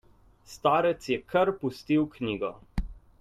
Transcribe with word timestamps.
Starec 0.53 1.09
je 1.13 1.17
kar 1.33 1.51
pustil 1.61 2.09
knjigo. 2.17 2.51